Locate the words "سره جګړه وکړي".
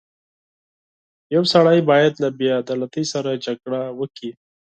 3.13-4.31